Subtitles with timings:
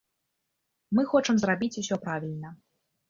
[0.99, 2.49] Мы хочам зрабіць усё правільна!